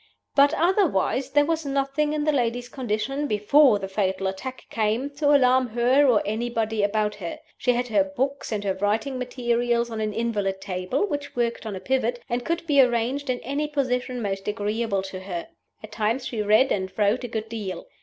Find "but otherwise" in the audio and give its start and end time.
0.35-1.29